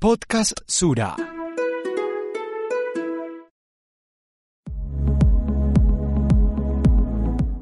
Podcast 0.00 0.52
Sura. 0.66 1.14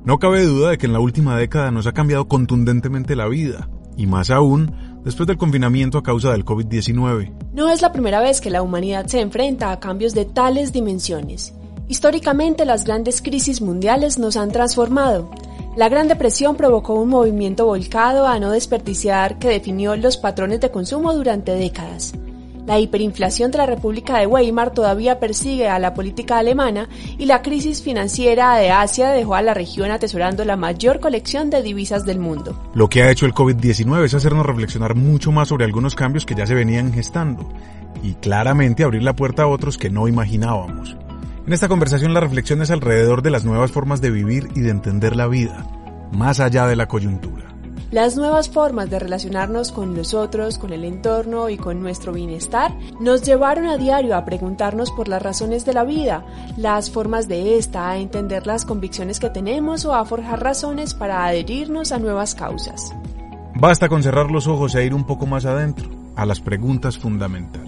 No 0.04 0.20
cabe 0.20 0.44
duda 0.44 0.70
de 0.70 0.78
que 0.78 0.86
en 0.86 0.92
la 0.92 1.00
última 1.00 1.36
década 1.36 1.72
nos 1.72 1.88
ha 1.88 1.92
cambiado 1.92 2.28
contundentemente 2.28 3.16
la 3.16 3.26
vida, 3.26 3.68
y 3.96 4.06
más 4.06 4.30
aún 4.30 4.72
después 5.04 5.26
del 5.26 5.36
confinamiento 5.36 5.98
a 5.98 6.04
causa 6.04 6.30
del 6.30 6.44
COVID-19. 6.44 7.34
No 7.54 7.70
es 7.70 7.82
la 7.82 7.90
primera 7.90 8.20
vez 8.20 8.40
que 8.40 8.50
la 8.50 8.62
humanidad 8.62 9.06
se 9.06 9.20
enfrenta 9.20 9.72
a 9.72 9.80
cambios 9.80 10.14
de 10.14 10.24
tales 10.24 10.72
dimensiones. 10.72 11.54
Históricamente 11.88 12.64
las 12.64 12.84
grandes 12.84 13.20
crisis 13.20 13.60
mundiales 13.60 14.16
nos 14.16 14.36
han 14.36 14.52
transformado. 14.52 15.28
La 15.76 15.88
Gran 15.88 16.06
Depresión 16.06 16.54
provocó 16.54 16.94
un 16.94 17.08
movimiento 17.08 17.66
volcado 17.66 18.28
a 18.28 18.38
no 18.38 18.52
desperdiciar 18.52 19.40
que 19.40 19.48
definió 19.48 19.96
los 19.96 20.16
patrones 20.16 20.60
de 20.60 20.70
consumo 20.70 21.12
durante 21.12 21.50
décadas. 21.50 22.14
La 22.68 22.78
hiperinflación 22.78 23.50
de 23.50 23.56
la 23.56 23.64
República 23.64 24.18
de 24.18 24.26
Weimar 24.26 24.74
todavía 24.74 25.18
persigue 25.18 25.70
a 25.70 25.78
la 25.78 25.94
política 25.94 26.36
alemana 26.36 26.86
y 27.16 27.24
la 27.24 27.40
crisis 27.40 27.82
financiera 27.82 28.56
de 28.56 28.70
Asia 28.70 29.08
dejó 29.08 29.36
a 29.36 29.40
la 29.40 29.54
región 29.54 29.90
atesorando 29.90 30.44
la 30.44 30.56
mayor 30.56 31.00
colección 31.00 31.48
de 31.48 31.62
divisas 31.62 32.04
del 32.04 32.18
mundo. 32.18 32.62
Lo 32.74 32.90
que 32.90 33.02
ha 33.02 33.10
hecho 33.10 33.24
el 33.24 33.32
COVID-19 33.32 34.04
es 34.04 34.12
hacernos 34.12 34.44
reflexionar 34.44 34.96
mucho 34.96 35.32
más 35.32 35.48
sobre 35.48 35.64
algunos 35.64 35.94
cambios 35.94 36.26
que 36.26 36.34
ya 36.34 36.46
se 36.46 36.52
venían 36.52 36.92
gestando 36.92 37.48
y 38.02 38.12
claramente 38.16 38.84
abrir 38.84 39.02
la 39.02 39.16
puerta 39.16 39.44
a 39.44 39.46
otros 39.46 39.78
que 39.78 39.88
no 39.88 40.06
imaginábamos. 40.06 40.94
En 41.46 41.54
esta 41.54 41.68
conversación 41.68 42.12
la 42.12 42.20
reflexión 42.20 42.60
es 42.60 42.70
alrededor 42.70 43.22
de 43.22 43.30
las 43.30 43.46
nuevas 43.46 43.72
formas 43.72 44.02
de 44.02 44.10
vivir 44.10 44.46
y 44.54 44.60
de 44.60 44.68
entender 44.68 45.16
la 45.16 45.26
vida, 45.26 45.66
más 46.12 46.38
allá 46.38 46.66
de 46.66 46.76
la 46.76 46.86
coyuntura. 46.86 47.47
Las 47.90 48.16
nuevas 48.16 48.50
formas 48.50 48.90
de 48.90 48.98
relacionarnos 48.98 49.72
con 49.72 49.96
los 49.96 50.12
otros, 50.12 50.58
con 50.58 50.74
el 50.74 50.84
entorno 50.84 51.48
y 51.48 51.56
con 51.56 51.80
nuestro 51.80 52.12
bienestar 52.12 52.76
nos 53.00 53.22
llevaron 53.22 53.66
a 53.66 53.78
diario 53.78 54.14
a 54.14 54.26
preguntarnos 54.26 54.90
por 54.90 55.08
las 55.08 55.22
razones 55.22 55.64
de 55.64 55.72
la 55.72 55.84
vida, 55.84 56.22
las 56.58 56.90
formas 56.90 57.28
de 57.28 57.56
esta, 57.56 57.88
a 57.88 57.96
entender 57.96 58.46
las 58.46 58.66
convicciones 58.66 59.18
que 59.18 59.30
tenemos 59.30 59.86
o 59.86 59.94
a 59.94 60.04
forjar 60.04 60.42
razones 60.42 60.92
para 60.92 61.24
adherirnos 61.24 61.90
a 61.90 61.98
nuevas 61.98 62.34
causas. 62.34 62.92
Basta 63.54 63.88
con 63.88 64.02
cerrar 64.02 64.30
los 64.30 64.46
ojos 64.46 64.74
e 64.74 64.84
ir 64.84 64.92
un 64.92 65.04
poco 65.04 65.24
más 65.24 65.46
adentro, 65.46 65.88
a 66.14 66.26
las 66.26 66.40
preguntas 66.40 66.98
fundamentales. 66.98 67.67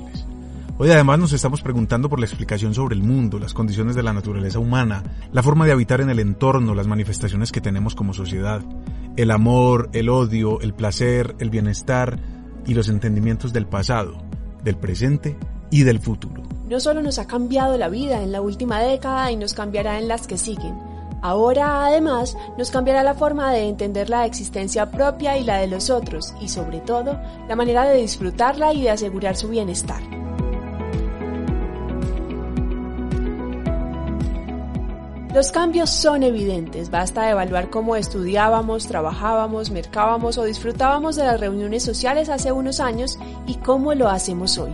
Hoy 0.83 0.91
además 0.91 1.19
nos 1.19 1.35
estamos 1.35 1.61
preguntando 1.61 2.09
por 2.09 2.21
la 2.21 2.25
explicación 2.25 2.73
sobre 2.73 2.95
el 2.95 3.03
mundo, 3.03 3.39
las 3.39 3.53
condiciones 3.53 3.95
de 3.97 4.03
la 4.03 4.15
naturaleza 4.15 4.59
humana, 4.59 5.03
la 5.31 5.43
forma 5.43 5.67
de 5.67 5.73
habitar 5.73 6.01
en 6.01 6.09
el 6.09 6.21
entorno, 6.21 6.75
las 6.75 6.87
manifestaciones 6.87 7.53
que 7.53 7.61
tenemos 7.61 7.95
como 7.95 8.15
sociedad, 8.15 8.63
el 9.19 9.31
amor, 9.31 9.91
el 9.93 10.09
odio, 10.09 10.59
el 10.63 10.73
placer, 10.73 11.37
el 11.39 11.51
bienestar 11.51 12.19
y 12.67 12.73
los 12.73 12.89
entendimientos 12.89 13.53
del 13.53 13.67
pasado, 13.67 14.23
del 14.65 14.79
presente 14.79 15.37
y 15.71 15.83
del 15.83 15.99
futuro. 15.99 16.45
No 16.71 16.81
solo 16.81 17.03
nos 17.03 17.19
ha 17.19 17.27
cambiado 17.27 17.77
la 17.77 17.91
vida 17.91 18.23
en 18.23 18.33
la 18.33 18.41
última 18.41 18.81
década 18.81 19.31
y 19.31 19.37
nos 19.37 19.53
cambiará 19.53 19.99
en 19.99 20.09
las 20.09 20.27
que 20.27 20.39
siguen. 20.39 20.79
Ahora, 21.21 21.85
además, 21.85 22.39
nos 22.57 22.71
cambiará 22.71 23.03
la 23.03 23.13
forma 23.13 23.53
de 23.53 23.69
entender 23.69 24.09
la 24.09 24.25
existencia 24.25 24.91
propia 24.91 25.37
y 25.37 25.45
la 25.45 25.59
de 25.59 25.67
los 25.67 25.91
otros, 25.91 26.33
y 26.41 26.49
sobre 26.49 26.81
todo, 26.81 27.21
la 27.49 27.55
manera 27.55 27.85
de 27.85 28.01
disfrutarla 28.01 28.73
y 28.73 28.81
de 28.81 28.89
asegurar 28.89 29.37
su 29.37 29.49
bienestar. 29.49 30.20
Los 35.33 35.53
cambios 35.53 35.91
son 35.91 36.25
evidentes, 36.25 36.91
basta 36.91 37.31
evaluar 37.31 37.71
cómo 37.71 37.95
estudiábamos, 37.95 38.89
trabajábamos, 38.89 39.71
mercábamos 39.71 40.37
o 40.39 40.45
disfrutábamos 40.45 41.15
de 41.15 41.23
las 41.23 41.39
reuniones 41.39 41.85
sociales 41.85 42.29
hace 42.29 42.51
unos 42.51 42.81
años 42.81 43.17
y 43.47 43.55
cómo 43.55 43.95
lo 43.95 44.09
hacemos 44.09 44.59
hoy. 44.59 44.73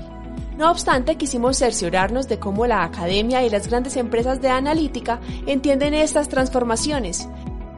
No 0.57 0.71
obstante, 0.71 1.17
quisimos 1.17 1.59
cerciorarnos 1.59 2.27
de 2.27 2.39
cómo 2.39 2.67
la 2.67 2.85
academia 2.85 3.45
y 3.45 3.51
las 3.51 3.69
grandes 3.69 3.99
empresas 3.99 4.41
de 4.41 4.49
analítica 4.49 5.21
entienden 5.47 5.93
estas 5.93 6.31
transformaciones, 6.31 7.29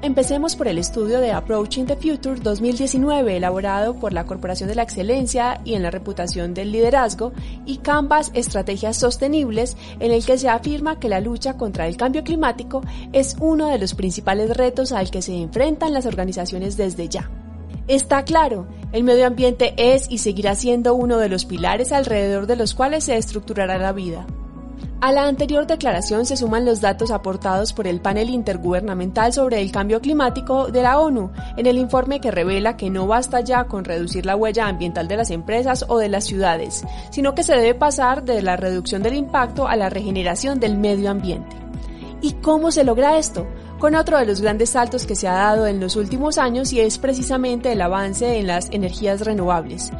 Empecemos 0.01 0.55
por 0.55 0.69
el 0.69 0.79
estudio 0.79 1.19
de 1.19 1.33
Approaching 1.33 1.86
the 1.86 1.97
Future 1.97 2.39
2019, 2.41 3.36
elaborado 3.36 3.95
por 3.97 4.13
la 4.13 4.27
Corporación 4.27 4.69
de 4.69 4.77
la 4.77 4.85
Excelencia 4.85 5.61
y 5.64 5.75
en 5.75 5.83
la 5.83 5.91
reputación 5.91 6.55
del 6.55 6.70
liderazgo, 6.70 7.33
y 7.67 7.79
Canvas 7.79 8.31
Estrategias 8.33 8.97
Sostenibles, 8.97 9.77
en 9.98 10.13
el 10.13 10.25
que 10.25 10.39
se 10.39 10.48
afirma 10.48 11.01
que 11.01 11.08
la 11.08 11.20
lucha 11.20 11.55
contra 11.55 11.89
el 11.89 11.97
cambio 11.97 12.23
climático 12.23 12.81
es 13.13 13.35
uno 13.41 13.67
de 13.70 13.79
los 13.79 13.95
principales 13.95 14.57
retos 14.57 14.92
al 14.92 15.11
que 15.11 15.20
se 15.20 15.35
enfrentan 15.35 15.92
las 15.92 16.07
organizaciones 16.07 16.77
desde 16.77 17.08
ya. 17.08 17.29
Está 17.89 18.23
claro, 18.23 18.69
el 18.92 19.03
medio 19.03 19.27
ambiente 19.27 19.75
es 19.79 20.08
y 20.08 20.19
seguirá 20.19 20.55
siendo 20.55 20.95
uno 20.95 21.19
de 21.19 21.29
los 21.29 21.45
pilares 21.45 21.91
alrededor 21.91 22.47
de 22.47 22.55
los 22.55 22.73
cuales 22.73 23.03
se 23.03 23.17
estructurará 23.17 23.79
la 23.79 23.92
vida. 23.92 24.27
A 25.01 25.13
la 25.13 25.29
anterior 25.29 25.64
declaración 25.64 26.27
se 26.27 26.36
suman 26.36 26.64
los 26.64 26.81
datos 26.81 27.13
aportados 27.13 27.73
por 27.73 27.86
el 27.86 28.01
panel 28.01 28.31
intergubernamental 28.31 29.33
sobre 29.33 29.61
el 29.61 29.70
cambio 29.70 30.01
climático 30.01 30.73
de 30.73 30.83
la 30.83 30.98
ONU, 30.98 31.31
en 31.57 31.67
el 31.67 31.79
informe 31.79 32.20
que 32.20 32.33
revela 32.33 32.77
que 32.77 32.91
no 32.91 33.07
basta 33.07 33.41
ya 33.41 33.67
con 33.67 33.85
reducir 33.85 34.27
la 34.27 34.35
huella 34.35 34.67
ambiental 34.67 35.07
de 35.07 35.17
las 35.17 35.31
empresas 35.31 35.85
o 35.87 35.98
de 35.98 36.08
las 36.08 36.25
ciudades, 36.25 36.85
sino 37.11 37.37
que 37.37 37.45
se 37.45 37.55
debe 37.55 37.77
pasar 37.77 38.25
de 38.25 38.42
la 38.42 38.57
reducción 38.57 39.05
del 39.05 39.14
impacto 39.14 39.69
a 39.69 39.77
la 39.77 39.89
regeneración 39.89 40.58
del 40.58 40.77
medio 40.77 41.11
ambiente. 41.13 41.55
¿Y 42.20 42.33
cómo 42.33 42.73
se 42.73 42.83
logra 42.83 43.19
esto? 43.19 43.47
Con 43.79 43.95
otro 43.95 44.19
de 44.19 44.27
los 44.27 44.41
grandes 44.41 44.70
saltos 44.70 45.07
que 45.07 45.14
se 45.14 45.29
ha 45.29 45.35
dado 45.35 45.69
en 45.69 45.79
los 45.79 45.95
últimos 45.95 46.39
años 46.39 46.73
y 46.73 46.81
es 46.81 46.98
precisamente 46.98 47.70
el 47.70 47.81
avance 47.83 48.41
en 48.41 48.48
las 48.48 48.69
energías 48.73 49.20
renovables. 49.20 49.92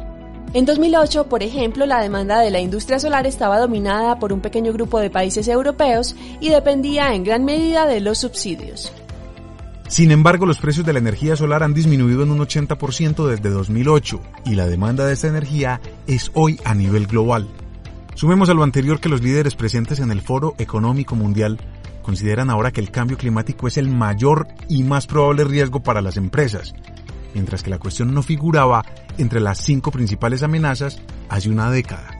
En 0.51 0.65
2008, 0.65 1.29
por 1.29 1.43
ejemplo, 1.43 1.85
la 1.85 2.01
demanda 2.01 2.39
de 2.39 2.49
la 2.49 2.59
industria 2.59 2.97
solar 2.97 3.27
estaba 3.27 3.59
dominada 3.59 4.17
por 4.17 4.33
un 4.33 4.41
pequeño 4.41 4.73
grupo 4.73 4.99
de 4.99 5.11
países 5.11 5.47
europeos 5.47 6.15
y 6.41 6.49
dependía 6.49 7.13
en 7.13 7.23
gran 7.23 7.45
medida 7.45 7.85
de 7.85 7.99
los 7.99 8.17
subsidios. 8.17 8.91
Sin 9.87 10.09
embargo, 10.09 10.47
los 10.47 10.57
precios 10.57 10.87
de 10.87 10.93
la 10.93 10.99
energía 10.99 11.35
solar 11.35 11.61
han 11.61 11.75
disminuido 11.75 12.23
en 12.23 12.31
un 12.31 12.39
80% 12.39 13.27
desde 13.27 13.49
2008 13.51 14.21
y 14.45 14.55
la 14.55 14.65
demanda 14.65 15.05
de 15.05 15.13
esta 15.13 15.27
energía 15.27 15.81
es 16.07 16.31
hoy 16.33 16.59
a 16.65 16.73
nivel 16.73 17.05
global. 17.05 17.47
Sumemos 18.15 18.49
a 18.49 18.55
lo 18.55 18.63
anterior 18.63 18.99
que 18.99 19.09
los 19.09 19.21
líderes 19.21 19.53
presentes 19.53 19.99
en 19.99 20.09
el 20.09 20.21
Foro 20.21 20.55
Económico 20.57 21.15
Mundial 21.15 21.59
consideran 22.01 22.49
ahora 22.49 22.71
que 22.71 22.81
el 22.81 22.89
cambio 22.89 23.17
climático 23.17 23.67
es 23.67 23.77
el 23.77 23.89
mayor 23.89 24.47
y 24.67 24.81
más 24.81 25.05
probable 25.05 25.43
riesgo 25.43 25.81
para 25.81 26.01
las 26.01 26.17
empresas, 26.17 26.73
mientras 27.33 27.63
que 27.63 27.69
la 27.69 27.79
cuestión 27.79 28.13
no 28.13 28.23
figuraba 28.23 28.85
entre 29.17 29.39
las 29.39 29.59
cinco 29.59 29.91
principales 29.91 30.43
amenazas 30.43 31.01
hace 31.29 31.49
una 31.49 31.69
década. 31.71 32.19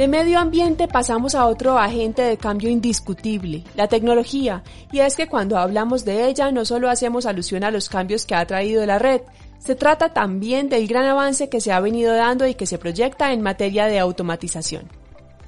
De 0.00 0.08
medio 0.08 0.38
ambiente 0.38 0.88
pasamos 0.88 1.34
a 1.34 1.44
otro 1.44 1.78
agente 1.78 2.22
de 2.22 2.38
cambio 2.38 2.70
indiscutible, 2.70 3.64
la 3.74 3.86
tecnología, 3.86 4.62
y 4.90 5.00
es 5.00 5.14
que 5.14 5.28
cuando 5.28 5.58
hablamos 5.58 6.06
de 6.06 6.26
ella 6.26 6.50
no 6.52 6.64
solo 6.64 6.88
hacemos 6.88 7.26
alusión 7.26 7.64
a 7.64 7.70
los 7.70 7.90
cambios 7.90 8.24
que 8.24 8.34
ha 8.34 8.46
traído 8.46 8.86
la 8.86 8.98
red, 8.98 9.20
se 9.58 9.74
trata 9.74 10.14
también 10.14 10.70
del 10.70 10.86
gran 10.86 11.04
avance 11.04 11.50
que 11.50 11.60
se 11.60 11.70
ha 11.70 11.80
venido 11.80 12.14
dando 12.14 12.46
y 12.46 12.54
que 12.54 12.64
se 12.64 12.78
proyecta 12.78 13.34
en 13.34 13.42
materia 13.42 13.88
de 13.88 13.98
automatización. 13.98 14.99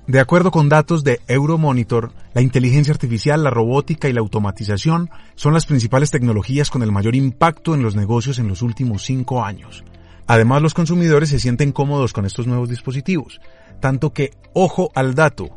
De 0.07 0.19
acuerdo 0.19 0.51
con 0.51 0.69
datos 0.69 1.05
de 1.05 1.21
Euromonitor, 1.29 2.13
la 2.35 2.43
inteligencia 2.43 2.93
artificial, 2.93 3.45
la 3.45 3.51
robótica 3.51 4.09
y 4.09 4.13
la 4.13 4.21
automatización 4.21 5.11
son 5.37 5.55
las 5.55 5.65
principales 5.65 6.11
tecnologías 6.11 6.71
con 6.71 6.83
el 6.83 6.91
mayor 6.91 7.15
impacto 7.15 7.75
en 7.75 7.83
los 7.83 7.95
negocios 7.95 8.41
en 8.41 8.49
los 8.49 8.63
últimos 8.63 9.05
cinco 9.05 9.45
años. 9.45 9.85
Además, 10.27 10.61
los 10.61 10.75
consumidores 10.75 11.29
se 11.29 11.39
sienten 11.39 11.71
cómodos 11.71 12.13
con 12.13 12.27
estos 12.27 12.49
nuevos 12.49 12.69
dispositivos, 12.69 13.41
tanto 13.79 14.13
que, 14.13 14.33
ojo 14.55 14.91
al 14.97 15.15
dato, 15.15 15.51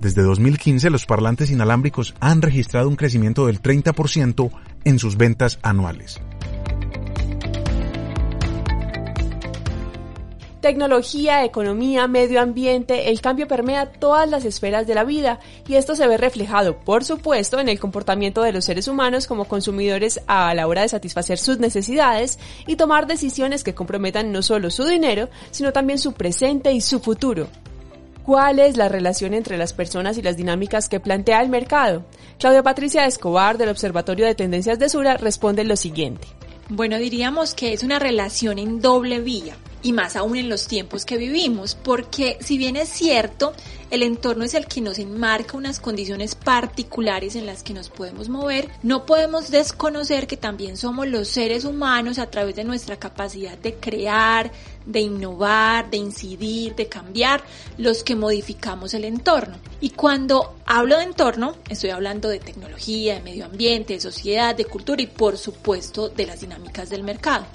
desde 0.00 0.22
2015 0.22 0.90
los 0.90 1.06
parlantes 1.06 1.50
inalámbricos 1.52 2.14
han 2.18 2.42
registrado 2.42 2.88
un 2.88 2.96
crecimiento 2.96 3.46
del 3.46 3.62
30% 3.62 4.50
en 4.84 4.98
sus 4.98 5.16
ventas 5.16 5.60
anuales. 5.62 6.20
Tecnología, 10.62 11.44
economía, 11.44 12.06
medio 12.06 12.40
ambiente, 12.40 13.10
el 13.10 13.20
cambio 13.20 13.48
permea 13.48 13.90
todas 13.90 14.30
las 14.30 14.44
esferas 14.44 14.86
de 14.86 14.94
la 14.94 15.02
vida 15.02 15.40
y 15.66 15.74
esto 15.74 15.96
se 15.96 16.06
ve 16.06 16.16
reflejado, 16.16 16.78
por 16.78 17.02
supuesto, 17.02 17.58
en 17.58 17.68
el 17.68 17.80
comportamiento 17.80 18.42
de 18.42 18.52
los 18.52 18.66
seres 18.66 18.86
humanos 18.86 19.26
como 19.26 19.46
consumidores 19.46 20.20
a 20.28 20.54
la 20.54 20.68
hora 20.68 20.82
de 20.82 20.88
satisfacer 20.88 21.38
sus 21.38 21.58
necesidades 21.58 22.38
y 22.68 22.76
tomar 22.76 23.08
decisiones 23.08 23.64
que 23.64 23.74
comprometan 23.74 24.30
no 24.30 24.40
solo 24.40 24.70
su 24.70 24.84
dinero, 24.84 25.28
sino 25.50 25.72
también 25.72 25.98
su 25.98 26.12
presente 26.12 26.70
y 26.72 26.80
su 26.80 27.00
futuro. 27.00 27.48
¿Cuál 28.24 28.60
es 28.60 28.76
la 28.76 28.88
relación 28.88 29.34
entre 29.34 29.58
las 29.58 29.72
personas 29.72 30.16
y 30.16 30.22
las 30.22 30.36
dinámicas 30.36 30.88
que 30.88 31.00
plantea 31.00 31.42
el 31.42 31.48
mercado? 31.48 32.04
Claudia 32.38 32.62
Patricia 32.62 33.04
Escobar 33.04 33.58
del 33.58 33.70
Observatorio 33.70 34.26
de 34.26 34.36
Tendencias 34.36 34.78
de 34.78 34.88
Sura 34.88 35.16
responde 35.16 35.64
lo 35.64 35.74
siguiente. 35.74 36.28
Bueno, 36.68 36.98
diríamos 36.98 37.52
que 37.54 37.72
es 37.72 37.82
una 37.82 37.98
relación 37.98 38.60
en 38.60 38.80
doble 38.80 39.18
vía. 39.18 39.56
Y 39.82 39.92
más 39.92 40.16
aún 40.16 40.36
en 40.36 40.48
los 40.48 40.66
tiempos 40.66 41.04
que 41.04 41.16
vivimos, 41.16 41.74
porque 41.74 42.38
si 42.40 42.58
bien 42.58 42.76
es 42.76 42.88
cierto, 42.88 43.52
el 43.90 44.02
entorno 44.02 44.44
es 44.44 44.54
el 44.54 44.66
que 44.66 44.80
nos 44.80 44.98
enmarca 44.98 45.56
unas 45.56 45.78
condiciones 45.78 46.34
particulares 46.34 47.36
en 47.36 47.44
las 47.44 47.62
que 47.62 47.74
nos 47.74 47.90
podemos 47.90 48.28
mover, 48.28 48.68
no 48.82 49.04
podemos 49.04 49.50
desconocer 49.50 50.26
que 50.26 50.36
también 50.36 50.76
somos 50.76 51.06
los 51.08 51.28
seres 51.28 51.64
humanos 51.64 52.18
a 52.18 52.30
través 52.30 52.56
de 52.56 52.64
nuestra 52.64 52.96
capacidad 52.96 53.58
de 53.58 53.74
crear, 53.74 54.50
de 54.86 55.00
innovar, 55.00 55.90
de 55.90 55.98
incidir, 55.98 56.74
de 56.74 56.88
cambiar, 56.88 57.42
los 57.76 58.02
que 58.02 58.16
modificamos 58.16 58.94
el 58.94 59.04
entorno. 59.04 59.56
Y 59.80 59.90
cuando 59.90 60.54
hablo 60.64 60.96
de 60.96 61.04
entorno, 61.04 61.56
estoy 61.68 61.90
hablando 61.90 62.28
de 62.28 62.38
tecnología, 62.38 63.14
de 63.14 63.20
medio 63.20 63.44
ambiente, 63.44 63.94
de 63.94 64.00
sociedad, 64.00 64.56
de 64.56 64.64
cultura 64.64 65.02
y 65.02 65.06
por 65.06 65.36
supuesto 65.36 66.08
de 66.08 66.26
las 66.26 66.40
dinámicas 66.40 66.88
del 66.88 67.02
mercado. 67.02 67.46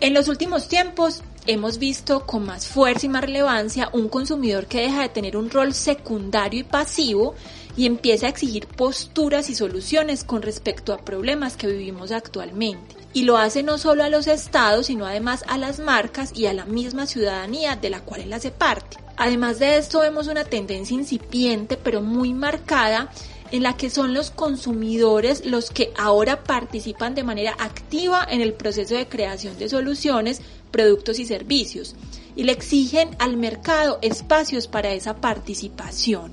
En 0.00 0.14
los 0.14 0.28
últimos 0.28 0.68
tiempos 0.68 1.22
hemos 1.46 1.78
visto 1.78 2.26
con 2.26 2.46
más 2.46 2.66
fuerza 2.66 3.06
y 3.06 3.08
más 3.08 3.22
relevancia 3.22 3.90
un 3.92 4.08
consumidor 4.08 4.66
que 4.66 4.80
deja 4.80 5.02
de 5.02 5.08
tener 5.08 5.36
un 5.36 5.50
rol 5.50 5.74
secundario 5.74 6.60
y 6.60 6.64
pasivo 6.64 7.34
y 7.76 7.86
empieza 7.86 8.26
a 8.26 8.30
exigir 8.30 8.66
posturas 8.66 9.50
y 9.50 9.54
soluciones 9.54 10.24
con 10.24 10.42
respecto 10.42 10.92
a 10.92 11.04
problemas 11.04 11.56
que 11.56 11.66
vivimos 11.66 12.10
actualmente. 12.10 12.96
Y 13.12 13.22
lo 13.22 13.36
hace 13.36 13.62
no 13.62 13.78
solo 13.78 14.02
a 14.02 14.08
los 14.08 14.26
estados, 14.26 14.86
sino 14.86 15.06
además 15.06 15.44
a 15.48 15.58
las 15.58 15.78
marcas 15.78 16.32
y 16.34 16.46
a 16.46 16.52
la 16.52 16.64
misma 16.64 17.06
ciudadanía 17.06 17.76
de 17.76 17.90
la 17.90 18.00
cual 18.00 18.22
él 18.22 18.32
hace 18.32 18.50
parte. 18.50 18.98
Además 19.16 19.58
de 19.58 19.78
esto 19.78 20.00
vemos 20.00 20.26
una 20.28 20.44
tendencia 20.44 20.94
incipiente 20.94 21.78
pero 21.82 22.02
muy 22.02 22.32
marcada 22.34 23.10
en 23.56 23.62
la 23.62 23.76
que 23.76 23.90
son 23.90 24.12
los 24.14 24.30
consumidores 24.30 25.46
los 25.46 25.70
que 25.70 25.92
ahora 25.98 26.44
participan 26.44 27.14
de 27.14 27.24
manera 27.24 27.54
activa 27.58 28.26
en 28.28 28.40
el 28.40 28.52
proceso 28.52 28.94
de 28.94 29.08
creación 29.08 29.58
de 29.58 29.68
soluciones, 29.68 30.42
productos 30.70 31.18
y 31.18 31.26
servicios 31.26 31.96
y 32.36 32.44
le 32.44 32.52
exigen 32.52 33.16
al 33.18 33.36
mercado 33.36 33.98
espacios 34.02 34.68
para 34.68 34.92
esa 34.92 35.16
participación. 35.16 36.32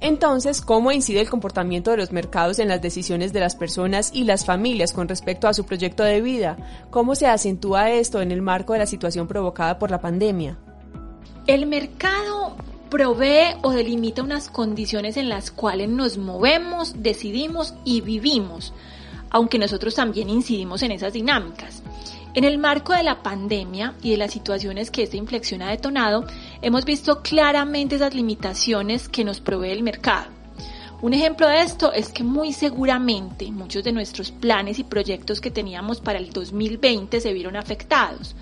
Entonces, 0.00 0.60
¿cómo 0.60 0.92
incide 0.92 1.20
el 1.20 1.30
comportamiento 1.30 1.90
de 1.90 1.96
los 1.96 2.12
mercados 2.12 2.58
en 2.58 2.68
las 2.68 2.82
decisiones 2.82 3.32
de 3.32 3.40
las 3.40 3.54
personas 3.54 4.10
y 4.12 4.24
las 4.24 4.44
familias 4.44 4.92
con 4.92 5.08
respecto 5.08 5.48
a 5.48 5.54
su 5.54 5.64
proyecto 5.64 6.02
de 6.02 6.20
vida? 6.20 6.56
¿Cómo 6.90 7.14
se 7.14 7.28
acentúa 7.28 7.90
esto 7.92 8.20
en 8.20 8.30
el 8.30 8.42
marco 8.42 8.74
de 8.74 8.80
la 8.80 8.86
situación 8.86 9.26
provocada 9.26 9.78
por 9.78 9.90
la 9.90 10.00
pandemia? 10.00 10.58
El 11.46 11.66
mercado 11.66 12.56
provee 12.96 13.58
o 13.60 13.72
delimita 13.72 14.22
unas 14.22 14.48
condiciones 14.48 15.18
en 15.18 15.28
las 15.28 15.50
cuales 15.50 15.90
nos 15.90 16.16
movemos, 16.16 17.02
decidimos 17.02 17.74
y 17.84 18.00
vivimos, 18.00 18.72
aunque 19.28 19.58
nosotros 19.58 19.94
también 19.94 20.30
incidimos 20.30 20.82
en 20.82 20.92
esas 20.92 21.12
dinámicas. 21.12 21.82
En 22.32 22.44
el 22.44 22.56
marco 22.56 22.94
de 22.94 23.02
la 23.02 23.22
pandemia 23.22 23.92
y 24.00 24.12
de 24.12 24.16
las 24.16 24.32
situaciones 24.32 24.90
que 24.90 25.02
esta 25.02 25.18
inflexión 25.18 25.60
ha 25.60 25.72
detonado, 25.72 26.24
hemos 26.62 26.86
visto 26.86 27.20
claramente 27.20 27.96
esas 27.96 28.14
limitaciones 28.14 29.10
que 29.10 29.24
nos 29.24 29.42
provee 29.42 29.72
el 29.72 29.82
mercado. 29.82 30.28
Un 31.02 31.12
ejemplo 31.12 31.48
de 31.48 31.60
esto 31.60 31.92
es 31.92 32.08
que 32.08 32.24
muy 32.24 32.54
seguramente 32.54 33.50
muchos 33.50 33.84
de 33.84 33.92
nuestros 33.92 34.30
planes 34.32 34.78
y 34.78 34.84
proyectos 34.84 35.42
que 35.42 35.50
teníamos 35.50 36.00
para 36.00 36.18
el 36.18 36.30
2020 36.30 37.20
se 37.20 37.34
vieron 37.34 37.56
afectados 37.56 38.34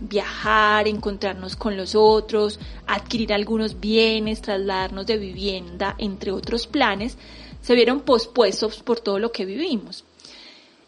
viajar, 0.00 0.88
encontrarnos 0.88 1.56
con 1.56 1.76
los 1.76 1.94
otros, 1.94 2.58
adquirir 2.86 3.32
algunos 3.32 3.80
bienes, 3.80 4.42
trasladarnos 4.42 5.06
de 5.06 5.18
vivienda, 5.18 5.94
entre 5.98 6.32
otros 6.32 6.66
planes, 6.66 7.16
se 7.62 7.74
vieron 7.74 8.00
pospuestos 8.00 8.82
por 8.82 9.00
todo 9.00 9.18
lo 9.18 9.32
que 9.32 9.44
vivimos. 9.44 10.04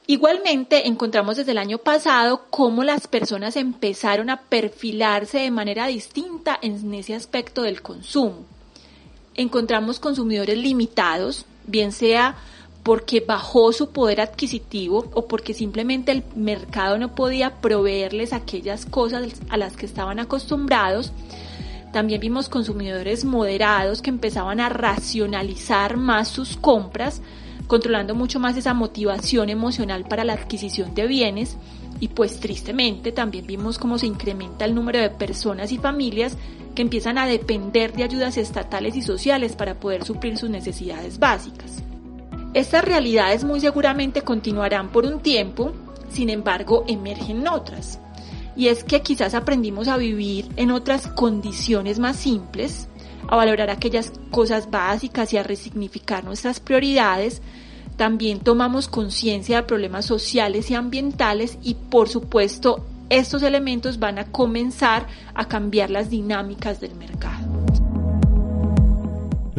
Igualmente, 0.07 0.89
encontramos 0.89 1.37
desde 1.37 1.53
el 1.53 1.59
año 1.59 1.79
pasado 1.79 2.47
cómo 2.51 2.83
las 2.83 3.07
personas 3.07 3.55
empezaron 3.57 4.29
a 4.29 4.43
perfilarse 4.43 5.39
de 5.39 5.51
manera 5.51 5.87
distinta 5.87 6.59
en 6.63 6.93
ese 6.95 7.15
aspecto 7.15 7.63
del 7.63 7.81
consumo. 7.81 8.45
Encontramos 9.37 10.01
consumidores 10.01 10.59
limitados, 10.59 11.47
bien 11.67 11.93
sea 11.93 12.37
porque 12.91 13.21
bajó 13.21 13.73
su 13.73 13.91
poder 13.91 14.21
adquisitivo 14.21 15.05
o 15.15 15.29
porque 15.29 15.55
simplemente 15.55 16.11
el 16.11 16.25
mercado 16.35 16.99
no 16.99 17.15
podía 17.15 17.61
proveerles 17.61 18.33
aquellas 18.33 18.85
cosas 18.85 19.41
a 19.49 19.57
las 19.57 19.77
que 19.77 19.87
estaban 19.87 20.19
acostumbrados. 20.19 21.13
También 21.93 22.21
vimos 22.21 22.49
consumidores 22.49 23.25
moderados 23.25 24.03
que 24.03 24.11
empezaban 24.11 24.59
a 24.59 24.71
racionalizar 24.71 25.99
más 25.99 26.27
sus 26.27 26.57
compras, 26.57 27.23
controlando 27.69 28.17
mucho 28.17 28.41
más 28.41 28.57
esa 28.57 28.75
motivación 28.75 29.51
emocional 29.51 30.05
para 30.05 30.25
la 30.25 30.33
adquisición 30.33 30.93
de 30.93 31.07
bienes. 31.07 31.59
Y 32.01 32.09
pues 32.09 32.41
tristemente 32.41 33.13
también 33.13 33.47
vimos 33.47 33.79
cómo 33.79 33.99
se 33.99 34.09
incrementa 34.09 34.65
el 34.65 34.75
número 34.75 34.99
de 34.99 35.11
personas 35.11 35.71
y 35.71 35.79
familias 35.79 36.37
que 36.75 36.83
empiezan 36.83 37.19
a 37.19 37.27
depender 37.29 37.93
de 37.93 38.03
ayudas 38.03 38.37
estatales 38.37 38.97
y 38.97 39.03
sociales 39.03 39.55
para 39.55 39.79
poder 39.79 40.05
suplir 40.05 40.37
sus 40.37 40.51
necesidades 40.51 41.21
básicas. 41.21 41.85
Estas 42.53 42.85
realidades 42.85 43.45
muy 43.45 43.61
seguramente 43.61 44.23
continuarán 44.23 44.91
por 44.91 45.05
un 45.05 45.21
tiempo, 45.21 45.73
sin 46.11 46.31
embargo 46.31 46.85
emergen 46.89 47.47
otras. 47.47 48.01
Y 48.57 48.67
es 48.67 48.83
que 48.83 49.03
quizás 49.03 49.35
aprendimos 49.35 49.87
a 49.87 49.97
vivir 49.97 50.49
en 50.57 50.73
otras 50.73 51.07
condiciones 51.07 52.01
más 52.01 52.17
simples, 52.17 52.89
a 53.29 53.37
valorar 53.37 53.71
aquellas 53.71 54.13
cosas 54.33 54.69
básicas 54.69 55.33
y 55.33 55.37
a 55.37 55.45
resignificar 55.45 56.25
nuestras 56.25 56.59
prioridades. 56.59 57.41
También 57.97 58.41
tomamos 58.41 58.89
conciencia 58.89 59.59
de 59.59 59.63
problemas 59.63 60.05
sociales 60.05 60.73
y 60.73 60.75
ambientales 60.75 61.57
y 61.63 61.75
por 61.75 62.09
supuesto 62.09 62.85
estos 63.11 63.45
elementos 63.45 64.01
van 64.01 64.19
a 64.19 64.25
comenzar 64.25 65.07
a 65.35 65.47
cambiar 65.47 65.91
las 65.91 66.11
dinámicas 66.11 66.81
del 66.81 66.97
mercado. 66.97 67.50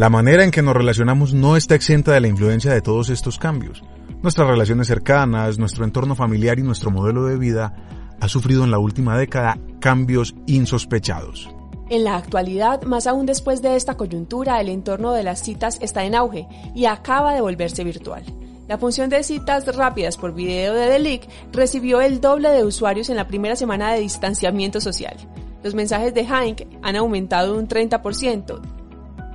La 0.01 0.09
manera 0.09 0.43
en 0.43 0.49
que 0.49 0.63
nos 0.63 0.75
relacionamos 0.75 1.35
no 1.35 1.55
está 1.55 1.75
exenta 1.75 2.11
de 2.11 2.21
la 2.21 2.27
influencia 2.27 2.73
de 2.73 2.81
todos 2.81 3.11
estos 3.11 3.37
cambios. 3.37 3.83
Nuestras 4.23 4.47
relaciones 4.47 4.87
cercanas, 4.87 5.59
nuestro 5.59 5.85
entorno 5.85 6.15
familiar 6.15 6.57
y 6.57 6.63
nuestro 6.63 6.89
modelo 6.89 7.25
de 7.25 7.37
vida 7.37 7.75
ha 8.19 8.27
sufrido 8.27 8.63
en 8.63 8.71
la 8.71 8.79
última 8.79 9.15
década 9.15 9.59
cambios 9.79 10.33
insospechados. 10.47 11.51
En 11.91 12.03
la 12.03 12.15
actualidad, 12.15 12.81
más 12.81 13.05
aún 13.05 13.27
después 13.27 13.61
de 13.61 13.75
esta 13.75 13.95
coyuntura, 13.95 14.59
el 14.59 14.69
entorno 14.69 15.13
de 15.13 15.21
las 15.21 15.43
citas 15.43 15.77
está 15.81 16.03
en 16.03 16.15
auge 16.15 16.47
y 16.73 16.85
acaba 16.85 17.35
de 17.35 17.41
volverse 17.41 17.83
virtual. 17.83 18.23
La 18.67 18.79
función 18.79 19.07
de 19.11 19.21
citas 19.21 19.67
rápidas 19.75 20.17
por 20.17 20.33
video 20.33 20.73
de 20.73 20.87
Delic 20.87 21.29
recibió 21.53 22.01
el 22.01 22.19
doble 22.21 22.49
de 22.49 22.65
usuarios 22.65 23.11
en 23.11 23.17
la 23.17 23.27
primera 23.27 23.55
semana 23.55 23.93
de 23.93 23.99
distanciamiento 23.99 24.81
social. 24.81 25.15
Los 25.63 25.75
mensajes 25.75 26.11
de 26.15 26.25
Hank 26.25 26.63
han 26.81 26.95
aumentado 26.95 27.55
un 27.55 27.67
30%, 27.67 28.80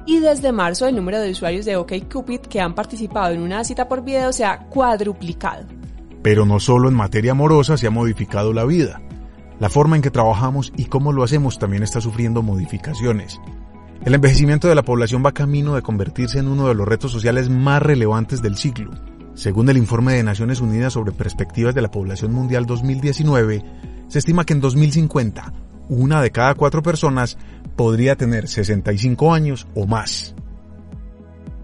y 0.06 0.20
desde 0.20 0.52
marzo 0.52 0.86
el 0.86 0.96
número 0.96 1.20
de 1.20 1.30
usuarios 1.30 1.64
de 1.64 1.76
OkCupid 1.76 2.40
que 2.40 2.60
han 2.60 2.74
participado 2.74 3.34
en 3.34 3.42
una 3.42 3.64
cita 3.64 3.88
por 3.88 4.04
video 4.04 4.32
se 4.32 4.44
ha 4.44 4.60
cuadruplicado. 4.60 5.66
Pero 6.22 6.46
no 6.46 6.60
solo 6.60 6.88
en 6.88 6.94
materia 6.94 7.32
amorosa 7.32 7.76
se 7.76 7.86
ha 7.86 7.90
modificado 7.90 8.52
la 8.52 8.64
vida. 8.64 9.02
La 9.58 9.68
forma 9.68 9.96
en 9.96 10.02
que 10.02 10.10
trabajamos 10.10 10.72
y 10.76 10.86
cómo 10.86 11.12
lo 11.12 11.22
hacemos 11.22 11.58
también 11.58 11.82
está 11.82 12.00
sufriendo 12.00 12.42
modificaciones. 12.42 13.40
El 14.04 14.14
envejecimiento 14.14 14.68
de 14.68 14.74
la 14.74 14.84
población 14.84 15.24
va 15.24 15.32
camino 15.32 15.74
de 15.74 15.82
convertirse 15.82 16.38
en 16.38 16.48
uno 16.48 16.68
de 16.68 16.74
los 16.74 16.86
retos 16.86 17.10
sociales 17.10 17.48
más 17.48 17.82
relevantes 17.82 18.42
del 18.42 18.56
siglo. 18.56 18.92
Según 19.34 19.68
el 19.68 19.76
informe 19.76 20.14
de 20.14 20.22
Naciones 20.22 20.60
Unidas 20.60 20.92
sobre 20.92 21.12
Perspectivas 21.12 21.74
de 21.74 21.82
la 21.82 21.90
Población 21.90 22.32
Mundial 22.32 22.66
2019, 22.66 23.64
se 24.08 24.18
estima 24.18 24.44
que 24.44 24.52
en 24.52 24.60
2050 24.60 25.52
una 25.88 26.22
de 26.22 26.30
cada 26.30 26.54
cuatro 26.54 26.82
personas 26.82 27.36
podría 27.76 28.16
tener 28.16 28.48
65 28.48 29.32
años 29.32 29.66
o 29.74 29.86
más. 29.86 30.34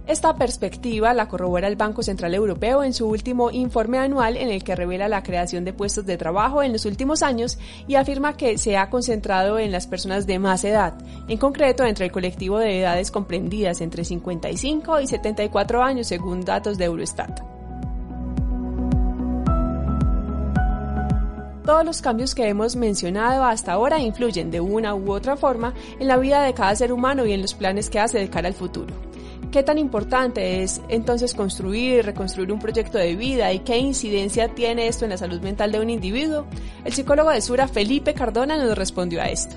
Esta 0.07 0.35
perspectiva 0.35 1.15
la 1.15 1.29
corrobora 1.29 1.69
el 1.69 1.77
Banco 1.77 2.03
Central 2.03 2.35
Europeo 2.35 2.83
en 2.83 2.93
su 2.93 3.09
último 3.09 3.53
informe 3.53 3.99
anual 3.99 4.37
en 4.37 4.51
el 4.51 4.65
que 4.65 4.75
revela 4.75 5.09
la 5.09 5.23
creación 5.23 5.65
de 5.65 5.73
puestos 5.73 6.05
de 6.05 6.17
trabajo 6.17 6.63
en 6.63 6.73
los 6.73 6.85
últimos 6.87 7.23
años 7.23 7.59
y 7.87 7.95
afirma 7.95 8.37
que 8.37 8.59
se 8.59 8.77
ha 8.77 8.91
concentrado 8.91 9.61
en 9.61 9.71
las 9.71 9.87
personas 9.87 10.27
de 10.27 10.41
más 10.41 10.65
edad, 10.65 10.95
en 11.29 11.39
concreto 11.39 11.85
entre 11.85 12.07
el 12.07 12.13
colectivo 12.13 12.59
de 12.59 12.81
edades 12.81 13.13
comprendidas 13.13 13.81
entre 13.81 14.05
55 14.05 15.01
y 15.01 15.07
74 15.07 15.83
años 15.83 16.09
según 16.09 16.41
datos 16.41 16.79
de 16.79 16.87
Eurostat. 16.87 17.52
Todos 21.73 21.87
los 21.87 22.03
cambios 22.03 22.35
que 22.35 22.47
hemos 22.47 22.77
mencionado 22.77 23.45
hasta 23.45 23.73
ahora 23.73 23.99
influyen 23.99 24.51
de 24.51 24.61
una 24.61 24.95
u 24.95 25.11
otra 25.11 25.39
forma 25.39 25.73
en 25.99 26.07
la 26.07 26.19
vida 26.19 26.43
de 26.43 26.53
cada 26.53 26.77
ser 26.77 26.93
humano 26.93 27.25
y 27.25 27.33
en 27.33 27.41
los 27.41 27.55
planes 27.55 27.89
que 27.89 27.99
hace 27.99 28.19
de 28.19 28.29
cara 28.29 28.49
al 28.49 28.53
futuro. 28.53 28.93
¿Qué 29.51 29.63
tan 29.63 29.79
importante 29.79 30.63
es 30.63 30.83
entonces 30.91 31.33
construir 31.33 31.95
y 31.95 32.03
reconstruir 32.03 32.53
un 32.53 32.59
proyecto 32.59 32.99
de 32.99 33.17
vida 33.17 33.51
y 33.55 33.61
qué 33.61 33.79
incidencia 33.79 34.49
tiene 34.49 34.87
esto 34.87 35.07
en 35.07 35.13
la 35.13 35.17
salud 35.17 35.41
mental 35.41 35.73
de 35.73 35.81
un 35.81 35.89
individuo? 35.89 36.45
El 36.85 36.93
psicólogo 36.93 37.31
de 37.31 37.41
Sura, 37.41 37.67
Felipe 37.67 38.13
Cardona, 38.13 38.63
nos 38.63 38.77
respondió 38.77 39.23
a 39.23 39.31
esto. 39.31 39.57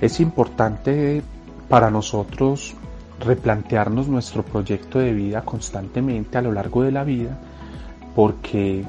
Es 0.00 0.20
importante 0.20 1.24
para 1.68 1.90
nosotros 1.90 2.76
replantearnos 3.18 4.06
nuestro 4.06 4.44
proyecto 4.44 5.00
de 5.00 5.12
vida 5.12 5.44
constantemente 5.44 6.38
a 6.38 6.42
lo 6.42 6.52
largo 6.52 6.84
de 6.84 6.92
la 6.92 7.02
vida 7.02 7.36
porque 8.14 8.84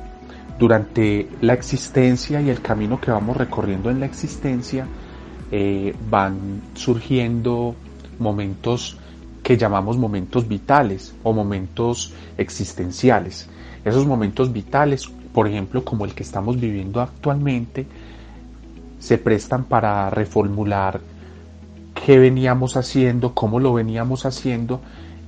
durante 0.58 1.28
la 1.42 1.54
existencia 1.54 2.42
y 2.42 2.50
el 2.50 2.62
camino 2.62 3.00
que 3.00 3.12
vamos 3.12 3.36
recorriendo 3.36 3.90
en 3.90 4.00
la 4.00 4.06
existencia 4.06 4.88
eh, 5.52 5.94
van 6.10 6.62
surgiendo 6.74 7.76
momentos 8.20 8.98
que 9.44 9.58
llamamos 9.58 9.98
momentos 9.98 10.48
vitales 10.48 11.14
o 11.24 11.34
momentos 11.34 12.14
existenciales. 12.38 13.48
Esos 13.84 14.08
momentos 14.08 14.52
vitales, 14.52 15.08
por 15.34 15.48
ejemplo, 15.48 15.86
como 15.86 16.06
el 16.06 16.16
que 16.16 16.24
estamos 16.24 16.60
viviendo 16.60 17.00
actualmente, 17.00 17.86
se 18.98 19.20
prestan 19.20 19.66
para 19.66 20.10
reformular 20.10 21.00
qué 22.06 22.18
veníamos 22.18 22.76
haciendo, 22.76 23.36
cómo 23.36 23.60
lo 23.60 23.74
veníamos 23.74 24.26
haciendo 24.26 24.82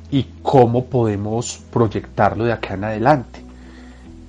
y 0.10 0.26
cómo 0.42 0.86
podemos 0.86 1.62
proyectarlo 1.72 2.46
de 2.46 2.54
acá 2.54 2.74
en 2.74 2.86
adelante. 2.86 3.47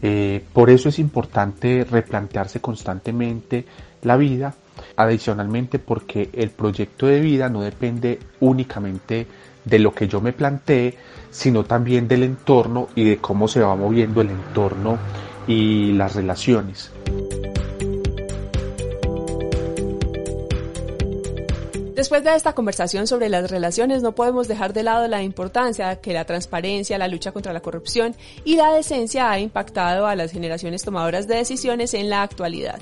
Eh, 0.03 0.45
por 0.53 0.71
eso 0.71 0.89
es 0.89 0.99
importante 0.99 1.85
replantearse 1.85 2.61
constantemente 2.61 3.65
la 4.03 4.17
vida, 4.17 4.55
adicionalmente 4.97 5.79
porque 5.79 6.31
el 6.33 6.51
proyecto 6.51 7.07
de 7.07 7.21
vida 7.21 7.49
no 7.49 7.63
depende 7.63 8.19
únicamente 8.41 9.27
de 9.65 9.79
lo 9.79 9.93
que 9.93 10.09
yo 10.09 10.21
me 10.21 10.33
plantee, 10.33 10.97
sino 11.31 11.65
también 11.65 12.09
del 12.09 12.23
entorno 12.23 12.89
y 12.95 13.05
de 13.05 13.19
cómo 13.19 13.49
se 13.49 13.61
va 13.61 13.75
moviendo 13.77 14.21
el 14.21 14.31
entorno 14.31 14.99
y 15.47 15.93
las 15.93 16.15
relaciones. 16.15 16.93
Después 21.99 22.23
de 22.23 22.33
esta 22.37 22.53
conversación 22.53 23.09
sobre 23.09 23.29
las 23.29 23.51
relaciones, 23.51 24.05
no 24.05 24.15
podemos 24.15 24.47
dejar 24.47 24.73
de 24.73 24.85
lado 24.85 25.09
la 25.09 25.25
importancia 25.25 26.01
que 26.01 26.13
la 26.13 26.25
transparencia, 26.25 26.97
la 26.97 27.09
lucha 27.09 27.33
contra 27.33 27.53
la 27.53 27.59
corrupción 27.59 28.15
y 28.45 28.55
la 28.55 28.73
decencia 28.73 29.29
ha 29.29 29.41
impactado 29.41 30.07
a 30.07 30.15
las 30.15 30.31
generaciones 30.31 30.85
tomadoras 30.85 31.27
de 31.27 31.35
decisiones 31.35 31.95
en 31.95 32.09
la 32.09 32.23
actualidad. 32.23 32.81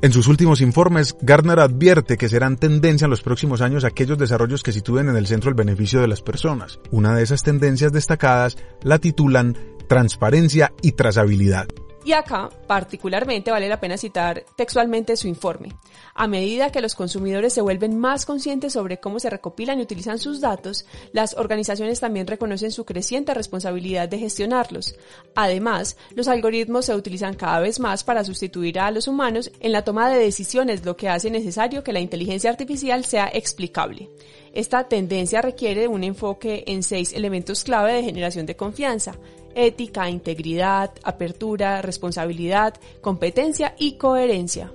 En 0.00 0.14
sus 0.14 0.28
últimos 0.28 0.62
informes, 0.62 1.14
Gardner 1.20 1.60
advierte 1.60 2.16
que 2.16 2.30
serán 2.30 2.56
tendencia 2.56 3.04
en 3.04 3.10
los 3.10 3.20
próximos 3.20 3.60
años 3.60 3.84
aquellos 3.84 4.16
desarrollos 4.16 4.62
que 4.62 4.72
sitúen 4.72 5.10
en 5.10 5.16
el 5.16 5.26
centro 5.26 5.50
el 5.50 5.54
beneficio 5.54 6.00
de 6.00 6.08
las 6.08 6.22
personas. 6.22 6.80
Una 6.90 7.14
de 7.14 7.22
esas 7.22 7.42
tendencias 7.42 7.92
destacadas 7.92 8.56
la 8.80 8.98
titulan 8.98 9.58
Transparencia 9.88 10.72
y 10.80 10.92
Trazabilidad. 10.92 11.68
Y 12.06 12.12
acá, 12.12 12.50
particularmente, 12.68 13.50
vale 13.50 13.68
la 13.68 13.80
pena 13.80 13.98
citar 13.98 14.44
textualmente 14.54 15.16
su 15.16 15.26
informe. 15.26 15.72
A 16.14 16.28
medida 16.28 16.70
que 16.70 16.80
los 16.80 16.94
consumidores 16.94 17.52
se 17.52 17.60
vuelven 17.60 17.98
más 17.98 18.24
conscientes 18.24 18.74
sobre 18.74 19.00
cómo 19.00 19.18
se 19.18 19.28
recopilan 19.28 19.80
y 19.80 19.82
utilizan 19.82 20.20
sus 20.20 20.40
datos, 20.40 20.86
las 21.12 21.34
organizaciones 21.34 21.98
también 21.98 22.28
reconocen 22.28 22.70
su 22.70 22.84
creciente 22.84 23.34
responsabilidad 23.34 24.08
de 24.08 24.20
gestionarlos. 24.20 24.94
Además, 25.34 25.96
los 26.14 26.28
algoritmos 26.28 26.84
se 26.84 26.94
utilizan 26.94 27.34
cada 27.34 27.58
vez 27.58 27.80
más 27.80 28.04
para 28.04 28.22
sustituir 28.22 28.78
a 28.78 28.92
los 28.92 29.08
humanos 29.08 29.50
en 29.58 29.72
la 29.72 29.82
toma 29.82 30.08
de 30.08 30.20
decisiones, 30.20 30.84
lo 30.84 30.96
que 30.96 31.08
hace 31.08 31.28
necesario 31.28 31.82
que 31.82 31.92
la 31.92 31.98
inteligencia 31.98 32.50
artificial 32.50 33.04
sea 33.04 33.28
explicable. 33.34 34.10
Esta 34.54 34.86
tendencia 34.86 35.42
requiere 35.42 35.88
un 35.88 36.04
enfoque 36.04 36.62
en 36.68 36.84
seis 36.84 37.12
elementos 37.12 37.64
clave 37.64 37.94
de 37.94 38.04
generación 38.04 38.46
de 38.46 38.54
confianza 38.54 39.18
ética, 39.56 40.08
integridad, 40.08 40.92
apertura, 41.02 41.82
responsabilidad, 41.82 42.74
competencia 43.00 43.74
y 43.78 43.96
coherencia. 43.96 44.70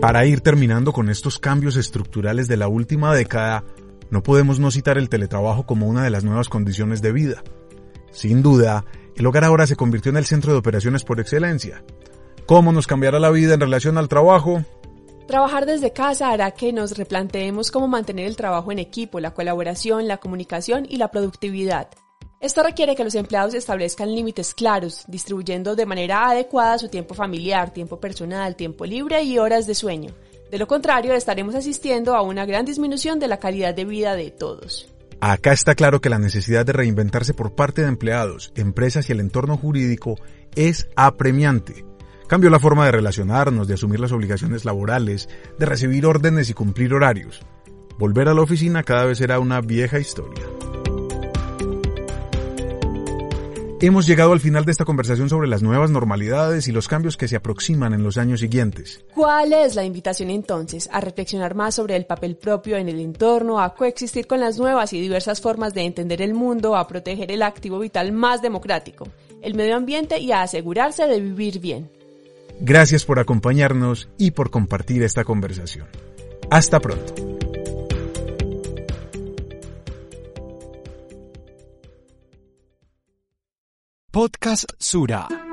Para 0.00 0.24
ir 0.24 0.40
terminando 0.40 0.92
con 0.92 1.10
estos 1.10 1.38
cambios 1.38 1.76
estructurales 1.76 2.46
de 2.48 2.56
la 2.56 2.68
última 2.68 3.14
década, 3.14 3.64
no 4.08 4.22
podemos 4.22 4.60
no 4.60 4.70
citar 4.70 4.98
el 4.98 5.08
teletrabajo 5.08 5.66
como 5.66 5.88
una 5.88 6.04
de 6.04 6.10
las 6.10 6.22
nuevas 6.22 6.48
condiciones 6.48 7.02
de 7.02 7.12
vida. 7.12 7.42
Sin 8.12 8.40
duda, 8.42 8.84
el 9.16 9.26
hogar 9.26 9.44
ahora 9.44 9.66
se 9.66 9.74
convirtió 9.74 10.10
en 10.10 10.18
el 10.18 10.26
centro 10.26 10.52
de 10.52 10.58
operaciones 10.58 11.02
por 11.02 11.18
excelencia. 11.18 11.82
¿Cómo 12.46 12.70
nos 12.72 12.86
cambiará 12.86 13.18
la 13.18 13.30
vida 13.30 13.54
en 13.54 13.60
relación 13.60 13.98
al 13.98 14.08
trabajo? 14.08 14.64
Trabajar 15.26 15.66
desde 15.66 15.92
casa 15.92 16.30
hará 16.30 16.52
que 16.52 16.72
nos 16.72 16.96
replanteemos 16.96 17.72
cómo 17.72 17.88
mantener 17.88 18.26
el 18.26 18.36
trabajo 18.36 18.70
en 18.70 18.78
equipo, 18.78 19.18
la 19.18 19.34
colaboración, 19.34 20.06
la 20.06 20.18
comunicación 20.18 20.86
y 20.88 20.98
la 20.98 21.10
productividad. 21.10 21.88
Esto 22.40 22.62
requiere 22.62 22.94
que 22.94 23.02
los 23.02 23.16
empleados 23.16 23.54
establezcan 23.54 24.14
límites 24.14 24.54
claros, 24.54 25.04
distribuyendo 25.08 25.74
de 25.74 25.84
manera 25.84 26.28
adecuada 26.28 26.78
su 26.78 26.88
tiempo 26.88 27.14
familiar, 27.14 27.72
tiempo 27.72 27.98
personal, 27.98 28.54
tiempo 28.54 28.84
libre 28.84 29.22
y 29.24 29.38
horas 29.38 29.66
de 29.66 29.74
sueño. 29.74 30.14
De 30.50 30.58
lo 30.58 30.68
contrario, 30.68 31.12
estaremos 31.12 31.56
asistiendo 31.56 32.14
a 32.14 32.22
una 32.22 32.46
gran 32.46 32.64
disminución 32.64 33.18
de 33.18 33.26
la 33.26 33.38
calidad 33.38 33.74
de 33.74 33.84
vida 33.84 34.14
de 34.14 34.30
todos. 34.30 34.92
Acá 35.20 35.52
está 35.52 35.74
claro 35.74 36.00
que 36.00 36.10
la 36.10 36.20
necesidad 36.20 36.64
de 36.64 36.72
reinventarse 36.72 37.34
por 37.34 37.56
parte 37.56 37.82
de 37.82 37.88
empleados, 37.88 38.52
empresas 38.54 39.08
y 39.08 39.12
el 39.12 39.20
entorno 39.20 39.56
jurídico 39.56 40.16
es 40.54 40.86
apremiante. 40.94 41.84
Cambió 42.26 42.50
la 42.50 42.58
forma 42.58 42.86
de 42.86 42.92
relacionarnos, 42.92 43.68
de 43.68 43.74
asumir 43.74 44.00
las 44.00 44.10
obligaciones 44.10 44.64
laborales, 44.64 45.28
de 45.58 45.66
recibir 45.66 46.06
órdenes 46.06 46.50
y 46.50 46.54
cumplir 46.54 46.92
horarios. 46.92 47.40
Volver 47.98 48.28
a 48.28 48.34
la 48.34 48.42
oficina 48.42 48.82
cada 48.82 49.04
vez 49.04 49.18
será 49.18 49.38
una 49.38 49.60
vieja 49.60 50.00
historia. 50.00 50.44
Hemos 53.78 54.06
llegado 54.06 54.32
al 54.32 54.40
final 54.40 54.64
de 54.64 54.72
esta 54.72 54.84
conversación 54.86 55.28
sobre 55.28 55.48
las 55.48 55.62
nuevas 55.62 55.90
normalidades 55.90 56.66
y 56.66 56.72
los 56.72 56.88
cambios 56.88 57.16
que 57.16 57.28
se 57.28 57.36
aproximan 57.36 57.92
en 57.92 58.02
los 58.02 58.16
años 58.16 58.40
siguientes. 58.40 59.04
¿Cuál 59.14 59.52
es 59.52 59.76
la 59.76 59.84
invitación 59.84 60.30
entonces? 60.30 60.88
A 60.92 61.00
reflexionar 61.00 61.54
más 61.54 61.74
sobre 61.74 61.94
el 61.94 62.06
papel 62.06 62.36
propio 62.36 62.76
en 62.76 62.88
el 62.88 62.98
entorno, 62.98 63.60
a 63.60 63.74
coexistir 63.74 64.26
con 64.26 64.40
las 64.40 64.58
nuevas 64.58 64.92
y 64.94 65.00
diversas 65.00 65.40
formas 65.40 65.74
de 65.74 65.82
entender 65.82 66.22
el 66.22 66.34
mundo, 66.34 66.74
a 66.74 66.88
proteger 66.88 67.30
el 67.30 67.42
activo 67.42 67.78
vital 67.78 68.12
más 68.12 68.42
democrático, 68.42 69.06
el 69.42 69.54
medio 69.54 69.76
ambiente 69.76 70.18
y 70.18 70.32
a 70.32 70.42
asegurarse 70.42 71.06
de 71.06 71.20
vivir 71.20 71.60
bien. 71.60 71.90
Gracias 72.60 73.04
por 73.04 73.18
acompañarnos 73.18 74.08
y 74.18 74.32
por 74.32 74.50
compartir 74.50 75.02
esta 75.02 75.24
conversación. 75.24 75.86
Hasta 76.50 76.80
pronto. 76.80 77.14
Podcast 84.10 84.64
Sura. 84.78 85.45